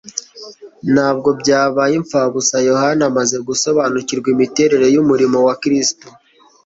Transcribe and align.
Ntabwo 0.93 1.29
byabaye 1.41 1.93
imfabusa. 2.01 2.55
Yohana 2.69 3.03
amaze 3.09 3.35
gusobanukirwa 3.47 4.27
imiterere 4.35 4.85
y'umurimo 4.95 5.37
wa 5.47 5.55
Kristo, 5.61 6.07